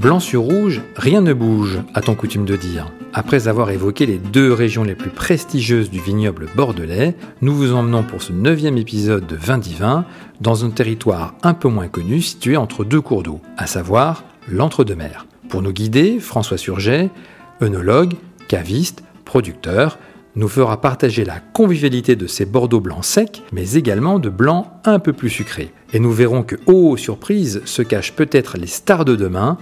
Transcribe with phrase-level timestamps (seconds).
[0.00, 2.90] Blanc sur rouge, rien ne bouge, a-t-on coutume de dire.
[3.12, 8.02] Après avoir évoqué les deux régions les plus prestigieuses du vignoble bordelais, nous vous emmenons
[8.02, 10.06] pour ce neuvième épisode de Vin divin
[10.40, 15.26] dans un territoire un peu moins connu situé entre deux cours d'eau, à savoir l'Entre-deux-Mers.
[15.50, 17.10] Pour nous guider, François Surget,
[17.60, 18.14] œnologue,
[18.48, 19.98] caviste, producteur,
[20.34, 24.98] nous fera partager la convivialité de ces Bordeaux blancs secs, mais également de blancs un
[24.98, 25.74] peu plus sucrés.
[25.92, 29.58] Et nous verrons que, oh surprise, se cachent peut-être les stars de demain,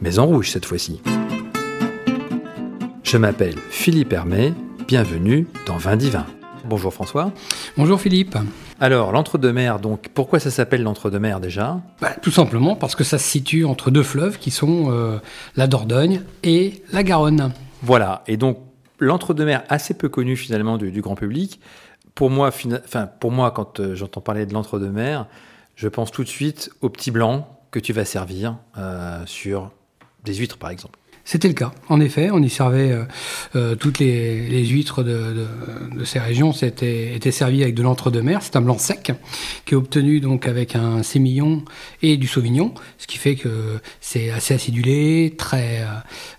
[0.00, 1.00] mais en rouge cette fois-ci.
[3.02, 4.54] Je m'appelle Philippe Hermé,
[4.86, 6.26] bienvenue dans Vin Divin.
[6.64, 7.32] Bonjour François.
[7.76, 8.36] Bonjour Philippe.
[8.78, 11.80] Alors, l'entre-deux-mers, donc, pourquoi ça s'appelle l'entre-deux-mers déjà?
[12.00, 15.18] Bah, Tout simplement parce que ça se situe entre deux fleuves qui sont euh,
[15.56, 17.52] la Dordogne et la Garonne.
[17.82, 18.58] Voilà, et donc
[18.98, 21.60] l'entre-deux-mers assez peu connu finalement du, grand public.
[22.14, 22.50] Pour moi,
[22.84, 25.26] enfin, pour moi quand euh, j'entends parler de l'entre-deux-mers,
[25.76, 29.72] je pense tout de suite au petit blanc que tu vas servir euh, sur
[30.24, 30.99] des huîtres, par exemple.
[31.24, 32.30] C'était le cas, en effet.
[32.32, 33.04] On y servait euh,
[33.54, 35.46] euh, toutes les, huîtres de,
[36.04, 36.52] ces régions.
[36.52, 38.40] C'était était servi avec de l'entre-deux-mer.
[38.42, 39.12] C'est un blanc sec
[39.64, 41.62] qui est obtenu donc avec un sémillon
[42.02, 45.86] et du sauvignon, ce qui fait que c'est assez acidulé, très euh,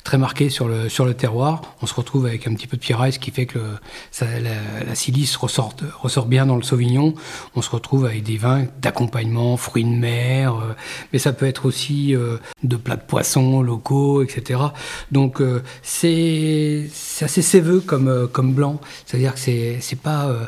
[0.03, 1.61] très marqué sur le sur le terroir.
[1.81, 3.59] On se retrouve avec un petit peu de pierraille, ce qui fait que
[4.19, 7.13] la, silice ressort ressort bien dans le sauvignon.
[7.55, 10.55] On se retrouve avec des vins d'accompagnement, fruits de mer,
[11.13, 12.16] mais ça peut être aussi
[12.63, 14.59] de plats de poissons locaux, etc.
[15.11, 16.89] Donc euh, c'est
[17.22, 20.45] assez séveux comme, euh, comme blanc, c'est-à-dire que c'est pas euh,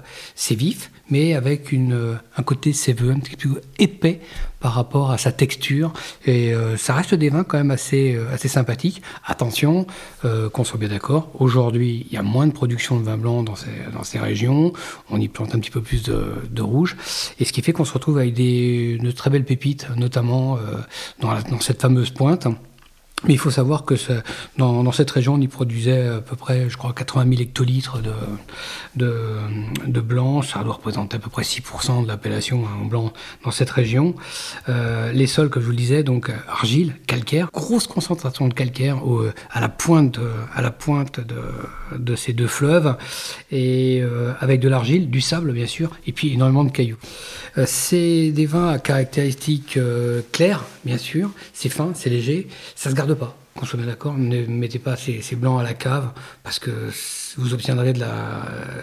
[0.51, 4.21] vif, mais avec une, un côté séveux, un petit peu épais
[4.59, 5.91] par rapport à sa texture.
[6.25, 9.01] Et ça reste des vins quand même assez, assez sympathiques.
[9.25, 9.85] Attention,
[10.21, 13.55] qu'on soit bien d'accord, aujourd'hui, il y a moins de production de vin blanc dans
[13.55, 14.71] ces, dans ces régions.
[15.09, 16.95] On y plante un petit peu plus de, de rouge.
[17.39, 20.57] Et ce qui fait qu'on se retrouve avec des, de très belles pépites, notamment
[21.19, 22.47] dans, dans cette fameuse pointe.
[23.25, 23.95] Mais il faut savoir que
[24.57, 27.99] dans, cette région, on y produisait à peu près, je crois, 80 000 hectolitres
[28.95, 30.41] de, blanc.
[30.41, 33.13] Ça doit représenter à peu près 6% de l'appellation en blanc
[33.45, 34.15] dans cette région.
[34.67, 39.07] Euh, les sols, comme je vous le disais, donc argile, calcaire, grosse concentration de calcaire
[39.07, 40.19] au, à la pointe,
[40.53, 42.95] à la pointe de, ces deux fleuves,
[43.51, 46.97] et euh, avec de l'argile, du sable bien sûr, et puis énormément de cailloux.
[47.57, 49.79] Euh, c'est des vins à caractéristiques
[50.31, 51.31] claires, bien sûr.
[51.53, 53.35] C'est fin, c'est léger, ça se garde pas.
[53.55, 56.11] Qu'on soit bien d'accord, ne mettez pas ces, blancs à la cave
[56.43, 56.71] parce que
[57.37, 58.03] vous obtiendrez de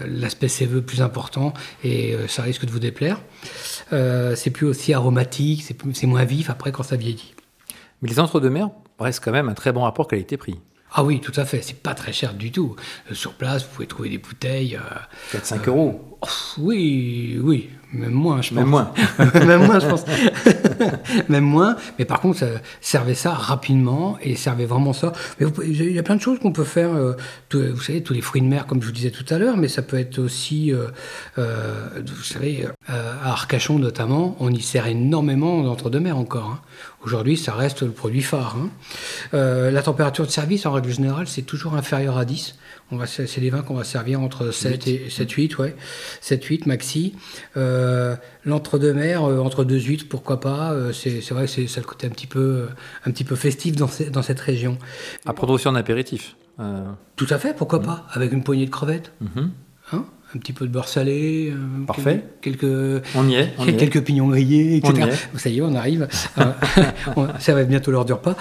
[0.06, 3.20] l'aspect séveux plus important et euh, ça risque de vous déplaire.
[3.92, 7.34] Euh, c'est plus aussi aromatique, c'est moins vif après quand ça vieillit.
[8.02, 10.60] Mais les entre-deux-mer restent quand même un très bon rapport qualité-prix.
[10.92, 11.62] Ah oui, tout à fait.
[11.62, 12.76] C'est pas très cher du tout.
[13.10, 14.78] Euh, sur place, vous pouvez trouver des bouteilles.
[15.32, 16.18] 4-5 euros.
[16.58, 17.70] oui, oui.
[17.92, 18.58] Même moins, je pense.
[18.58, 18.92] Même moins.
[19.18, 20.04] Même moins, je pense.
[21.28, 21.76] Même moins.
[21.98, 22.46] Mais par contre,
[22.80, 25.12] servez ça rapidement et servez vraiment ça.
[25.38, 26.92] Mais il y a plein de choses qu'on peut faire.
[26.92, 27.14] Euh,
[27.52, 29.66] vous savez, tous les fruits de mer, comme je vous disais tout à l'heure, mais
[29.66, 30.86] ça peut être aussi, euh,
[31.38, 36.46] euh, vous savez, à Arcachon notamment, on y sert énormément d'entre-deux-mer encore.
[36.46, 36.60] Hein.
[37.02, 38.56] Aujourd'hui, ça reste le produit phare.
[38.56, 38.68] Hein.
[39.32, 42.56] la température de service, en règle générale, c'est toujours inférieur à 10
[43.06, 45.76] c'est des vins qu'on va servir entre 7 et 7, 8, ouais.
[46.20, 47.14] 7, 8 maxi.
[47.56, 50.72] Euh, l'entre-deux-mer, euh, entre deux huîtres, pourquoi pas.
[50.72, 52.68] Euh, c'est vrai que c'est ça le côté un petit peu,
[53.04, 54.78] un petit peu festif dans, dans cette région.
[55.26, 56.36] À prendre aussi en apéritif.
[57.16, 59.12] Tout à fait, pourquoi pas, avec une poignée de crevettes.
[59.22, 59.48] Mm-hmm.
[59.92, 61.52] Hein un petit peu de beurre salé,
[61.88, 62.22] Parfait.
[62.40, 65.08] quelques, on y est, quelques pignons grillés, etc.
[65.36, 66.06] Ça y est, on arrive.
[67.40, 68.36] ça va bientôt l'heure du repas.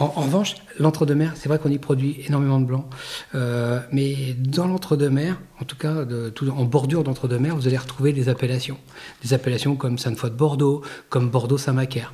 [0.00, 2.88] En, revanche, l'entre-deux-mer, c'est vrai qu'on y produit énormément de blanc,
[3.34, 6.04] euh, mais dans l'entre-deux-mer, en tout cas
[6.50, 8.78] en bordure d'entre-deux-mer, vous allez retrouver des appellations,
[9.22, 12.12] des appellations comme Sainte-Foy de Bordeaux, comme Bordeaux-Saint-Macaire,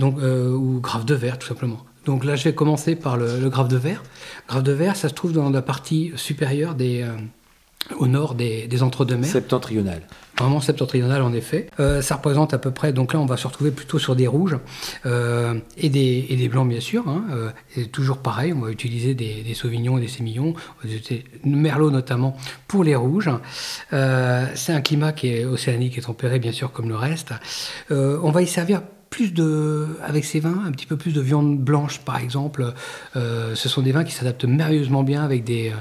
[0.00, 1.78] euh, ou Grave de Verre tout simplement.
[2.04, 4.02] Donc là, je vais commencer par le, Grave de Verre.
[4.48, 7.16] Grave de Verre, ça se trouve dans la partie supérieure des euh,
[7.98, 9.28] au nord des, entre-deux-mers.
[9.28, 10.02] Septentrional.
[10.38, 11.68] Vraiment septentrional en effet.
[11.78, 14.26] Euh, ça représente à peu près, donc là on va se retrouver plutôt sur des
[14.26, 14.58] rouges
[15.06, 17.08] euh, et, des, et, des, blancs bien sûr.
[17.08, 20.54] Hein, euh, et toujours pareil, on va utiliser des, des sauvignons et des sémillons,
[21.44, 22.36] merlot notamment
[22.66, 23.30] pour les rouges.
[23.90, 27.32] c'est un climat qui est océanique et tempéré bien sûr comme le reste.
[27.90, 28.82] on va y servir
[29.14, 32.74] plus de, avec ces vins, un petit peu plus de viande blanche, par exemple.
[33.14, 35.74] Euh, ce sont des vins qui s'adaptent merveilleusement bien avec des, euh,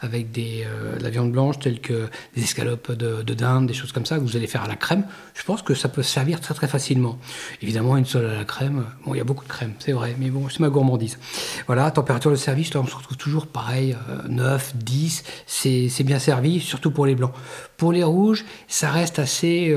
[0.00, 4.06] avec des, euh, la viande blanche, telle que des escalopes de, dinde, des choses comme
[4.06, 5.04] ça que vous allez faire à la crème.
[5.34, 7.18] Je pense que ça peut servir très très facilement.
[7.60, 8.86] Évidemment, une seule à la crème.
[9.04, 11.18] Bon, il y a beaucoup de crème, c'est vrai, mais bon, c'est ma gourmandise.
[11.66, 13.98] Voilà, température de service, là, on se retrouve toujours pareil,
[14.30, 17.34] 9, 10, c'est bien servi, surtout pour les blancs.
[17.78, 19.74] Pour les rouges, ça reste assez,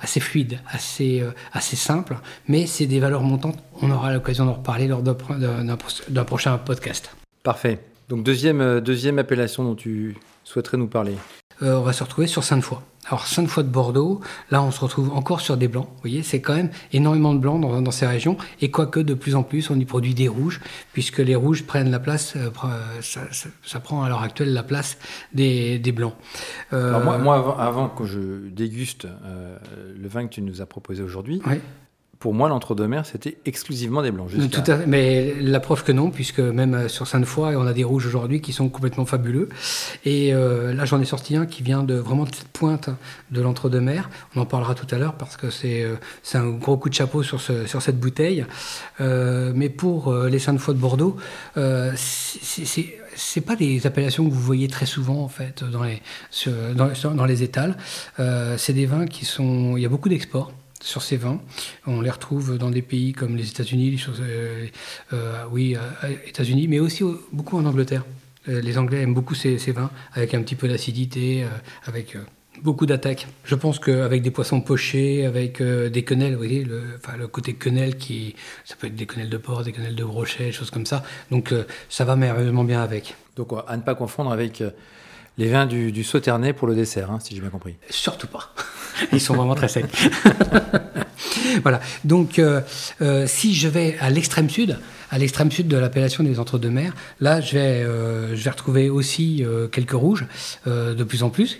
[0.00, 1.22] assez fluide, assez,
[1.52, 2.16] assez simple
[2.48, 3.58] mais c'est des valeurs montantes.
[3.80, 7.14] On aura l'occasion d'en reparler lors d'un prochain podcast.
[7.42, 7.78] Parfait.
[8.08, 11.14] Donc euh, deuxième appellation dont tu souhaiterais nous parler.
[11.62, 12.78] Euh, on va se retrouver sur Sainte-Foy.
[13.06, 14.20] Alors Sainte-Foy de Bordeaux,
[14.50, 15.86] là on se retrouve encore sur des blancs.
[15.86, 18.36] Vous voyez, c'est quand même énormément de blancs dans, ces régions.
[18.60, 20.60] Et quoique de plus en plus on y produit des rouges,
[20.92, 22.50] puisque les rouges prennent la place, euh,
[23.00, 24.98] ça, prend à l'heure actuelle la place
[25.32, 26.14] des, blancs.
[26.70, 31.42] moi, avant, que je déguste le vin que tu nous as proposé aujourd'hui,
[32.22, 34.30] pour moi, l'entre-deux-mer, c'était exclusivement des blancs.
[34.86, 38.40] Mais la preuve que non, puisque même euh, sur Sainte-Foy, on a des rouges aujourd'hui
[38.40, 39.48] qui sont complètement fabuleux.
[40.04, 42.90] Et euh, là, j'en ai sorti un qui vient de vraiment de cette pointe
[43.32, 44.08] de l'entre-deux-mer.
[44.36, 45.96] On en parlera tout à l'heure parce que c'est euh,
[46.34, 48.46] un gros coup de chapeau sur, sur cette bouteille.
[49.00, 51.16] mais pour les Sainte-Foy de Bordeaux,
[51.96, 56.00] c'est c'est pas des appellations que vous voyez très souvent en fait dans les,
[56.74, 57.76] dans, dans les étals.
[58.56, 59.76] c'est des vins qui sont.
[59.76, 60.52] Il y a beaucoup d'exports
[60.82, 61.40] sur ces vins.
[61.86, 64.66] On les retrouve dans des pays comme les États-Unis, euh,
[65.12, 68.04] euh, oui, euh, États-Unis, mais aussi beaucoup en Angleterre.
[68.46, 71.46] les Anglais aiment beaucoup ces, vins, avec un petit peu d'acidité,
[71.86, 72.16] avec
[72.60, 73.28] beaucoup d'attaques.
[73.44, 77.54] Je pense qu'avec des poissons pochés, avec des quenelles, vous voyez, le, enfin, le côté
[77.54, 80.86] quenelle qui, ça peut être des quenelles de porc, des quenelles de brochet, choses comme
[80.86, 81.04] ça.
[81.30, 81.54] Donc
[81.88, 83.14] ça va merveilleusement bien avec.
[83.36, 84.60] Donc à ne pas confondre avec
[85.38, 87.76] les vins du, du Sauternay pour le dessert, hein, si j'ai bien compris.
[87.90, 88.54] Surtout pas.
[89.12, 89.86] Ils sont vraiment très secs.
[91.62, 91.80] voilà.
[92.04, 92.60] Donc, euh,
[93.00, 94.78] euh, si je vais à l'extrême sud,
[95.10, 99.44] à l'extrême sud de l'appellation des Entre-deux-Mers, là, je vais, euh, je vais retrouver aussi
[99.70, 100.26] quelques rouges,
[100.66, 101.58] de plus en plus.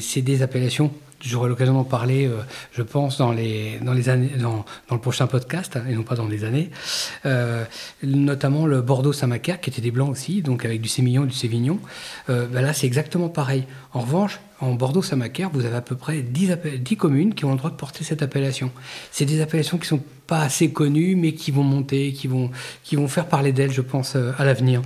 [0.00, 0.92] C'est des appellations
[1.24, 2.42] J'aurai l'occasion d'en parler, euh,
[2.72, 6.70] je pense, dans, les, les le prochain podcast, et non pas dans des années.
[7.24, 7.64] Euh,
[8.02, 11.78] notamment le Bordeaux-Saint-Macaire, qui était des blancs aussi, donc avec du Sémillon et du Sévignon.
[12.28, 13.64] Euh, ben là, c'est exactement pareil.
[13.94, 17.58] En revanche, en Bordeaux-Saint-Macaire, vous avez à peu près 10, 10, communes qui ont le
[17.58, 18.70] droit de porter cette appellation.
[19.10, 23.08] C'est des appellations qui ne sont pas assez connues, mais qui vont monter, qui vont
[23.08, 24.82] faire parler d'elles, je pense, à l'avenir.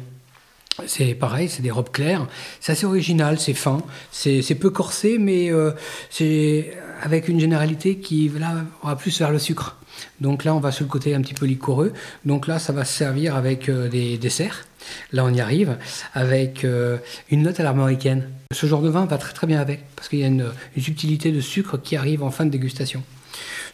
[0.86, 2.26] C'est pareil, c'est des robes claires.
[2.60, 5.72] C'est assez original, c'est fin, c'est peu corsé, mais euh,
[6.10, 6.72] c'est
[7.02, 9.76] avec une généralité qui là va plus vers le sucre.
[10.20, 11.92] Donc là, on va sur le côté un petit peu liquoreux.
[12.24, 14.66] Donc là, ça va se servir avec euh, des desserts.
[15.12, 15.76] Là, on y arrive
[16.14, 16.98] avec euh,
[17.30, 18.30] une note à l'armoricaine.
[18.52, 21.32] Ce genre de vin va très très bien avec parce qu'il y a une, subtilité
[21.32, 23.02] de sucre qui arrive en fin de dégustation.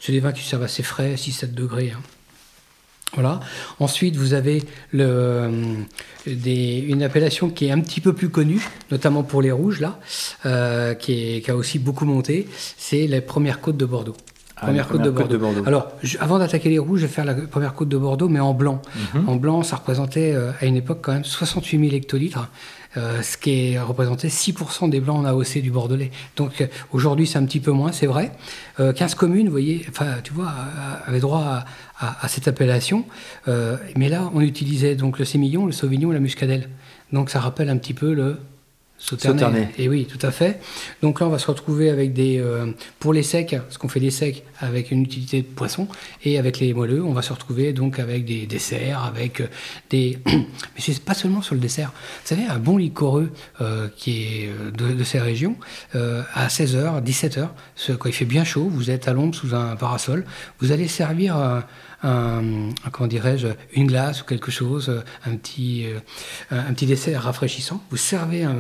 [0.01, 1.93] C'est des vins qui servent assez frais, 6-7 degrés.
[1.95, 2.01] Hein.
[3.15, 3.41] Voilà.
[3.79, 4.63] Ensuite, vous avez
[4.93, 5.49] le,
[6.27, 10.01] une appellation qui est un petit peu plus connue, notamment pour les rouges, là,
[10.47, 14.17] euh, qui, a aussi beaucoup monté, c'est la première côte de Bordeaux.
[14.57, 15.63] Ah, première, côte, de Bordeaux.
[15.67, 15.89] Alors,
[16.21, 18.81] avant d'attaquer les rouges, je vais faire la première côte de Bordeaux, mais en blanc.
[19.15, 19.29] Mhm.
[19.29, 22.49] En blanc, ça représentait euh, à une époque quand même 68 000 hectolitres.
[22.97, 26.13] Euh, ce qui est représenté 6% des blancs en AOC du Bordelais.
[26.37, 28.31] Donc euh, aujourd'hui, c'est un petit peu moins, c'est vrai.
[28.77, 30.53] 15 euh, communes, vous voyez, enfin, tu vois,
[31.07, 31.65] avaient droit
[31.99, 33.05] à, cette appellation.
[33.47, 36.69] mais là, on utilisait donc le sémillon, le sauvignon et la muscadelle.
[37.13, 38.39] Donc ça rappelle un petit peu le
[39.05, 39.69] Sauternay.
[39.77, 40.61] Et oui, tout à fait.
[41.03, 42.39] Donc là, on va se retrouver avec des.
[42.39, 45.89] Euh, pour les secs, ce qu'on fait des secs avec une utilité de poisson,
[46.25, 49.49] et avec les moelleux, on va se retrouver donc avec des desserts, avec euh,
[49.91, 50.19] des.
[50.27, 51.93] Mais c'est pas seulement sur le dessert.
[52.23, 53.31] Vous savez, un bon liquoreux
[53.61, 55.57] euh, qui est de, ces régions,
[55.93, 57.49] à 16h, 17h,
[57.99, 60.25] quand il fait bien chaud, vous êtes à l'ombre sous un parasol,
[60.61, 61.65] vous allez servir un,
[62.93, 65.99] comment dirais-je, une glace ou quelque chose, un petit, euh,
[66.51, 67.83] un petit dessert rafraîchissant.
[67.91, 68.57] Vous servez un,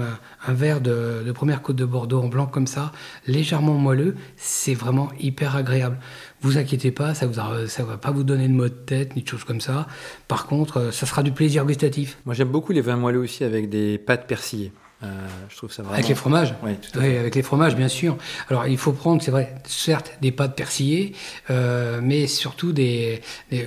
[0.48, 2.92] verre de, première côte de Bordeaux en blanc comme ça,
[3.26, 5.98] légèrement moelleux, c'est vraiment hyper agréable.
[6.40, 9.22] Vous inquiétez pas, ça ne ça va pas vous donner de maux de tête ni
[9.22, 9.86] de choses comme ça.
[10.28, 12.18] Par contre, ça sera du plaisir gustatif.
[12.26, 14.72] Moi j'aime beaucoup les vins moelleux aussi avec des pâtes persillées.
[15.04, 15.94] Euh, je trouve ça vraiment...
[15.94, 18.16] Avec les fromages Oui, avec les fromages, bien sûr.
[18.48, 21.14] Alors, il faut prendre, c'est vrai, certes, des pâtes persillées,
[21.50, 23.20] euh, mais surtout des,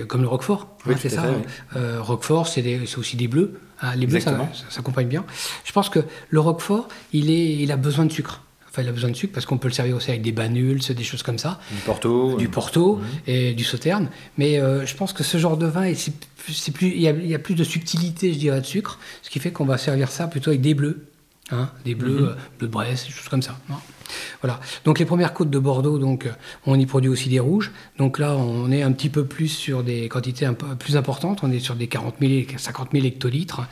[0.08, 1.26] comme le Roquefort, hein, c'est ça.
[1.76, 3.60] Euh, Roquefort, c'est aussi des bleus.
[3.80, 4.36] Hein, les bleus, ça,
[4.68, 5.24] s'accompagne bien.
[5.64, 8.42] Je pense que le Roquefort, il, est, il a besoin de sucre.
[8.68, 10.80] Enfin, il a besoin de sucre parce qu'on peut le servir aussi avec des banules,
[10.80, 11.60] des choses comme ça.
[11.70, 12.36] Du Porto.
[12.36, 14.10] Du Porto et du Sauterne.
[14.36, 17.34] Mais je pense que ce genre de vin, c'est plus, il y, a, il y,
[17.34, 20.26] a, plus de subtilité, je dirais, de sucre, ce qui fait qu'on va servir ça
[20.26, 21.06] plutôt avec des bleus.
[21.50, 22.24] Hein, des bleus, mhm.
[22.24, 23.58] euh, bleus de Brest, des choses comme ça.
[24.42, 24.60] Voilà.
[24.84, 26.32] Donc les premières côtes de Bordeaux, donc euh,
[26.66, 27.72] on y produit aussi des rouges.
[27.96, 31.40] Donc là, on est un petit peu plus sur des quantités un peu plus importantes.
[31.42, 33.62] On est sur des 40 000, 50 000 hectolitres.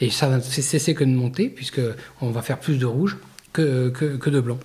[0.00, 1.80] Et ça va cesser que de monter, puisque
[2.20, 3.16] on va faire plus de rouge
[3.52, 4.58] que, que, de blanc.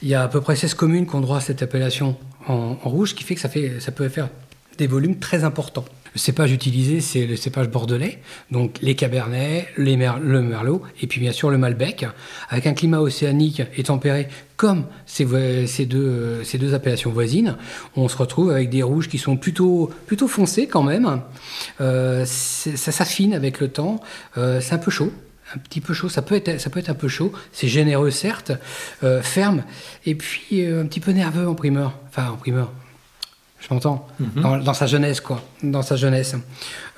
[0.00, 2.16] Il y a à peu près 16 communes qui ont droit à cette appellation
[2.46, 4.30] en, rouge, ce qui fait que ça, fait, ça peut faire
[4.78, 5.84] des volumes très importants.
[6.16, 8.20] Le cépage utilisé, c'est le cépage bordelais,
[8.50, 12.06] donc les cabernets, les le merlot, et puis bien sûr le malbec,
[12.48, 17.58] avec un climat océanique et tempéré comme ces, ces, deux, ces deux appellations voisines.
[17.96, 21.20] On se retrouve avec des rouges qui sont plutôt, plutôt foncés quand même.
[21.82, 24.00] Euh, ça s'affine avec le temps.
[24.38, 25.12] Euh, c'est un peu chaud
[25.54, 28.10] un petit peu chaud, ça peut être, ça peut être un peu chaud, c'est généreux
[28.10, 28.52] certes,
[29.04, 29.62] euh, ferme,
[30.04, 32.72] et puis un petit peu nerveux en primeur, enfin en primeur,
[33.68, 34.62] je m'entends, mhm.
[34.62, 36.36] dans, sa jeunesse, quoi, dans sa jeunesse.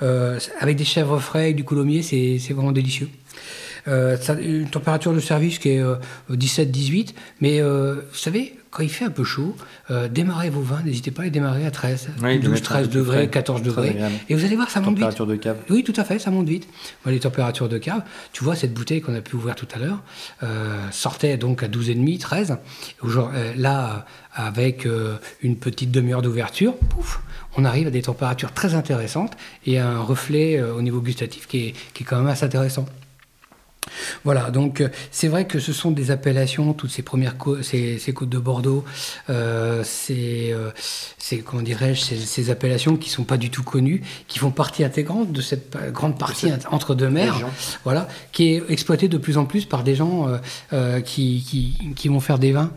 [0.03, 3.09] Euh, avec des chèvres frais, du coulommiers, c'est vraiment délicieux.
[3.87, 5.83] Euh, une température de service qui est
[6.29, 9.55] 17-18, euh, mais vous savez, quand il fait un peu chaud,
[10.11, 12.09] démarrez vos vins, n'hésitez pas à les démarrer à 13,
[12.41, 13.95] 12, 13 degrés, 14 degrés.
[14.29, 14.99] Et vous allez voir, ça monte vite.
[14.99, 16.67] Température de cave Oui, tout à fait, ça monte vite.
[17.05, 20.01] les températures de cave, tu vois, cette bouteille qu'on a pu ouvrir tout à l'heure
[20.91, 22.57] sortait donc à 12,5, 13.
[23.57, 27.21] là, avec euh, une petite demi-heure d'ouverture, pouf,
[27.57, 29.35] on arrive à des températures très intéressantes
[29.65, 32.85] et un reflet euh, au niveau gustatif qui est, qui est, quand même assez intéressant.
[34.23, 38.13] Voilà, donc euh, c'est vrai que ce sont des appellations, toutes ces premières côtes, ces,
[38.13, 38.83] côtes de Bordeaux,
[39.29, 39.83] euh,
[41.45, 45.41] comment dirais-je, ces, appellations qui sont pas du tout connues, qui font partie intégrante de
[45.41, 47.47] cette grande partie entre deux mers,
[47.83, 50.27] voilà, qui est exploitée de plus en plus par des gens
[51.05, 52.71] qui, qui, qui, vont faire des vins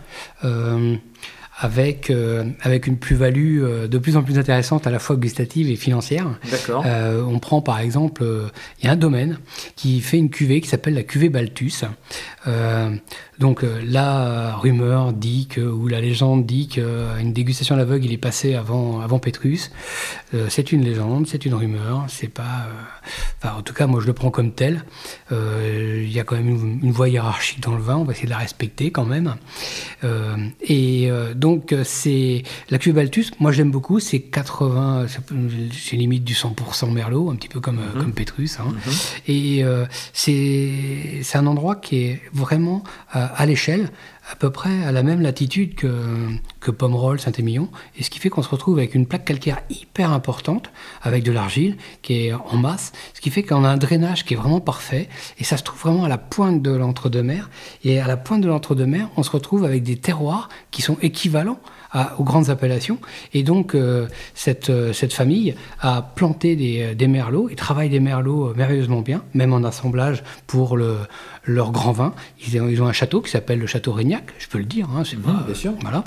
[1.63, 5.71] avec, euh, avec une plus-value euh, de plus en plus intéressante à la fois gustative
[5.71, 6.27] et financière.
[6.51, 6.83] D'accord.
[6.85, 8.25] Euh, on prend par exemple,
[8.81, 9.39] il y a un domaine
[9.77, 11.85] qui fait une cuvée qui s'appelle la cuvée Balthus.
[13.39, 18.19] Donc la rumeur dit que, ou la légende dit qu'une dégustation à l'aveugle, il est
[18.19, 19.71] passé avant, avant Petrus.
[20.49, 22.67] C'est une légende, c'est une rumeur, c'est pas...
[23.45, 24.85] Euh, en tout cas, moi je le prends comme tel.
[25.31, 28.31] Il y a quand même une, voie hiérarchique dans le vin, on va essayer de
[28.31, 29.35] la respecter quand même.
[30.61, 31.52] et donc
[31.85, 32.43] c'est...
[32.71, 35.07] La cuve Balthus, moi j'aime beaucoup, c'est 80...
[35.73, 38.01] C'est limite du 100% Merlot, un petit peu comme, mhm.
[38.01, 38.59] comme Petrus.
[38.61, 38.67] Hein.
[38.69, 38.93] Mhm.
[39.29, 39.65] Et
[40.13, 42.83] c'est un endroit qui est vraiment
[43.13, 43.91] à l'échelle,
[44.31, 46.29] à peu près à la même latitude que,
[46.61, 50.13] que Pomerol, Saint-Émilion, et ce qui fait qu'on se retrouve avec une plaque calcaire hyper
[50.13, 50.71] importante,
[51.03, 54.35] avec de l'argile qui est en masse, ce qui fait qu'on a un drainage qui
[54.35, 57.51] est vraiment parfait, et ça se trouve vraiment à la pointe de l'entre-deux-mers,
[57.85, 61.61] et à la pointe de l'entre-deux-mers, on se retrouve avec des terroirs qui sont équivalents
[62.19, 62.99] aux grandes appellations.
[63.35, 67.89] Et donc, euh, cette, euh, cette famille a planté des, euh, des merlots et travaille
[67.89, 70.97] des merlots merveilleusement bien, même en assemblage pour le,
[71.45, 72.15] leur grand vin.
[72.47, 74.89] Ils ont, ils ont un château qui s'appelle le Château Régnac, je peux le dire.
[74.97, 75.73] Hein, c'est pas, bien sûr.
[75.83, 76.05] Voilà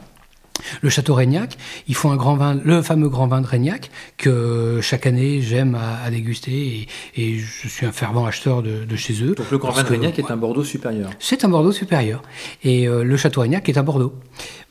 [0.81, 1.57] le Château Régnac.
[1.88, 5.75] Ils font un grand vin, le fameux grand vin de Régnac, que chaque année j'aime
[5.75, 9.35] à, déguster et, je suis un fervent acheteur de, chez eux.
[9.35, 11.09] Donc le grand vin de Régnac est un Bordeaux supérieur.
[11.19, 12.21] C'est un Bordeaux supérieur.
[12.63, 14.13] Et euh, le Château Régnac est un Bordeaux.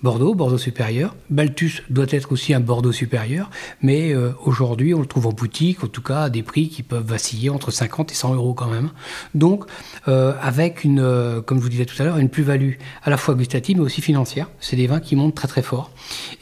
[0.03, 1.15] Bordeaux, Bordeaux supérieur.
[1.31, 3.51] Balthus doit être aussi un Bordeaux supérieur,
[3.81, 6.83] mais euh, aujourd'hui on le trouve en boutique, en tout cas à des prix qui
[6.83, 8.91] peuvent vaciller entre 50 et 100 euros quand même.
[9.35, 9.65] Donc
[10.09, 13.35] euh, avec une, comme je vous disais tout à l'heure, une plus-value à la fois
[13.35, 14.49] gustative mais aussi financière.
[14.61, 15.74] C'est des vins qui montent très très fort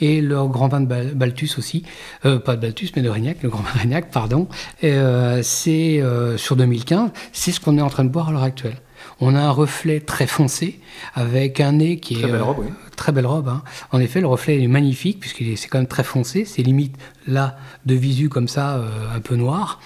[0.01, 1.85] et leur grand vin de Balthus aussi,
[2.25, 4.49] euh, pas de Balthus, mais de Régnac, le grand vin de pardon,
[4.85, 8.43] euh, c'est euh, sur 2015, c'est ce qu'on est en train de boire à l'heure
[8.43, 8.77] actuelle.
[9.21, 10.81] On a un reflet très foncé,
[11.15, 12.33] avec un nez qui très est...
[12.33, 12.67] Belle robe, oui.
[12.97, 13.49] Très belle robe.
[13.49, 13.63] Hein.
[13.91, 16.45] En effet, le reflet est magnifique, puisqu'il c'est quand même très foncé.
[16.45, 19.81] C'est limite là, de visu comme ça, un peu noir.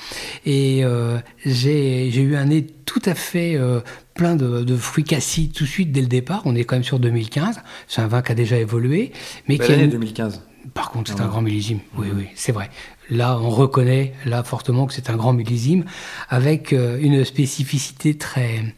[0.45, 0.85] Et
[1.45, 3.59] j'ai eu un nez tout à fait
[4.15, 6.43] plein de, fruits cassis tout de suite dès le départ.
[6.45, 7.61] On est quand même sur 2015.
[7.87, 9.13] C'est un vin qui a déjà évolué.
[9.49, 10.43] Mais qui année 2015.
[10.75, 11.81] Par contre, c'est un grand millésime.
[11.97, 12.71] Oui, oui, c'est vrai.
[13.09, 15.85] Là, on reconnaît là fortement que c'est un grand millésime
[16.29, 18.75] avec euh, une spécificité très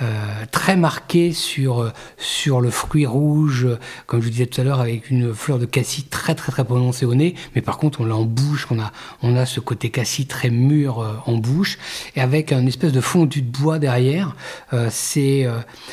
[0.00, 3.66] euh, très marquée sur sur le fruit rouge,
[4.06, 6.64] comme je vous disais tout à l'heure, avec une fleur de cassis très très très
[6.64, 7.34] prononcée au nez.
[7.56, 10.50] Mais par contre, on l'a en bouche, on a on a ce côté cassis très
[10.50, 11.78] mûr euh, en bouche
[12.14, 14.36] et avec un espèce de fondu de bois derrière.
[14.90, 15.46] c'est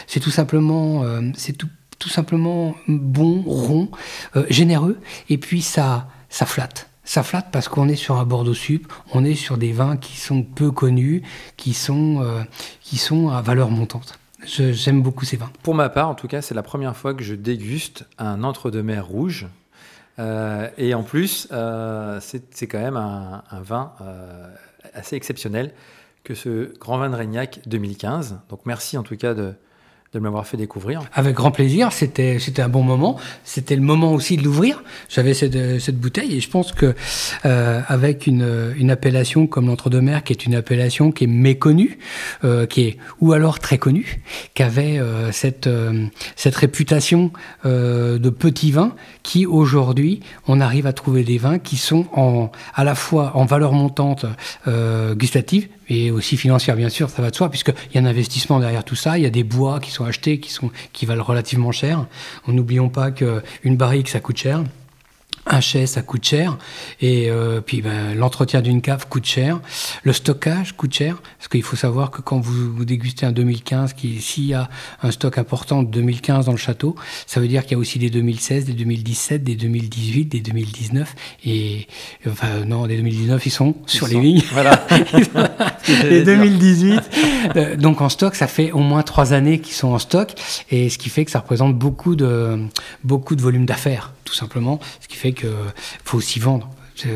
[0.06, 1.04] c'est tout simplement
[1.36, 3.90] c'est tout tout simplement bon, rond,
[4.50, 8.94] généreux, et puis ça, ça flatte ça flatte parce qu'on est sur un Bordeaux Sup,
[9.16, 11.24] on est sur des vins qui sont peu connus,
[11.58, 12.44] qui sont, euh,
[12.82, 14.20] qui sont à valeur montante.
[14.46, 15.50] J'aime beaucoup ces vins.
[15.64, 19.08] Pour ma part, en tout cas, c'est la première fois que je déguste un entre-deux-mer
[19.08, 19.48] rouge.
[20.20, 23.94] Euh, et en plus, euh, c'est quand même un, vin
[24.94, 25.74] assez exceptionnel
[26.24, 28.42] que ce Grand Vin de Régnac 2015.
[28.50, 29.56] Donc merci en tout cas de,
[30.14, 31.02] de m'avoir fait découvrir.
[31.14, 33.18] Avec grand plaisir, c'était c'était un bon moment.
[33.44, 34.84] C'était le moment aussi de l'ouvrir.
[35.08, 36.96] J'avais cette, cette bouteille et je pense que
[37.46, 42.00] euh, avec une, une appellation comme l'entre-deux-mer, qui est une appellation qui est méconnue,
[42.44, 44.24] euh, qui est ou alors très connue,
[44.56, 47.32] qui avait euh, cette euh, cette réputation
[47.66, 52.52] euh, de petit vin, qui aujourd'hui on arrive à trouver des vins qui sont en
[52.74, 54.26] à la fois en valeur montante
[54.68, 58.06] euh, gustative et aussi financière bien sûr, ça va de soi, puisqu'il y a un
[58.06, 61.06] investissement derrière tout ça, il y a des bois qui sont achetés, qui, sont, qui
[61.06, 62.06] valent relativement cher.
[62.48, 64.64] N'oublions pas qu'une barrique, ça coûte cher.
[65.46, 66.58] Un chai, ça coûte cher.
[67.02, 69.60] Et euh, puis ben, l'entretien d'une cave coûte cher.
[70.04, 71.22] Le stockage coûte cher.
[71.38, 74.70] Parce qu'il faut savoir que quand vous, vous dégustez un 2015, s'il y a
[75.02, 78.00] un stock important de 2015 dans le château, ça veut dire qu'il y a aussi
[78.00, 81.16] des 2016, des 2017, des 2018, des 2019.
[81.46, 81.88] Et
[82.28, 84.44] enfin, non, des 2019, ils sont Ils sur sont- les lignes.
[84.52, 84.86] Voilà.
[86.10, 87.02] Et 2018.
[87.56, 90.34] Euh, donc en stock, ça fait au moins trois années qu'ils sont en stock,
[90.70, 92.60] et ce qui fait que ça représente beaucoup de
[93.04, 94.80] beaucoup de volume d'affaires, tout simplement.
[95.00, 95.48] Ce qui fait que
[96.04, 96.70] faut aussi vendre.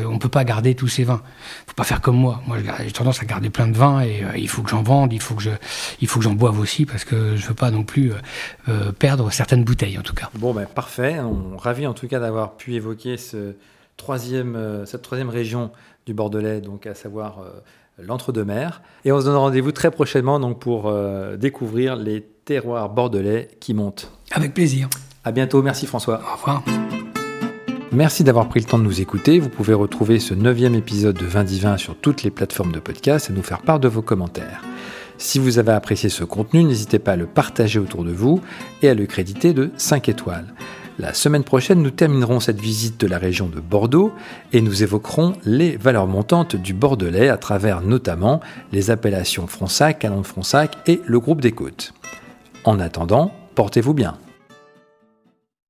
[0.06, 1.22] On peut pas garder tous ces vins.
[1.66, 2.40] Faut pas faire comme moi.
[2.46, 5.12] Moi, j'ai tendance à garder plein de vins et euh, il faut que j'en vende,
[5.12, 5.50] il faut que je,
[6.00, 8.16] il faut que j'en boive aussi parce que je veux pas non plus euh,
[8.68, 10.30] euh, perdre certaines bouteilles en tout cas.
[10.34, 11.18] Bon, ben, parfait.
[11.20, 13.54] On ravi en tout cas d'avoir pu évoquer ce
[13.96, 15.70] troisième, euh, cette troisième région
[16.06, 17.38] du Bordelais, donc à savoir
[17.98, 18.82] l'entre-deux-mers.
[19.06, 20.94] Et on se donne rendez-vous très prochainement donc, pour
[21.38, 24.12] découvrir les terroirs bordelais qui montent.
[24.32, 24.90] Avec plaisir.
[25.24, 25.62] À bientôt.
[25.62, 26.20] Merci François.
[26.20, 26.62] Au revoir.
[27.94, 29.38] Merci d'avoir pris le temps de nous écouter.
[29.38, 33.30] Vous pouvez retrouver ce neuvième épisode de Vin Divin sur toutes les plateformes de podcast
[33.30, 34.62] et nous faire part de vos commentaires.
[35.16, 38.40] Si vous avez apprécié ce contenu, n'hésitez pas à le partager autour de vous
[38.82, 40.52] et à le créditer de 5 étoiles.
[40.98, 44.10] La semaine prochaine, nous terminerons cette visite de la région de Bordeaux
[44.52, 48.40] et nous évoquerons les valeurs montantes du Bordelais à travers notamment
[48.72, 51.94] les appellations Fronsac, Canon de Fronsac et le groupe des Côtes.
[52.64, 54.16] En attendant, portez-vous bien.